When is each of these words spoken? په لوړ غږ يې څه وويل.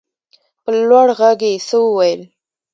په 0.63 0.71
لوړ 0.89 1.07
غږ 1.19 1.39
يې 1.49 1.63
څه 1.67 1.75
وويل. 1.85 2.21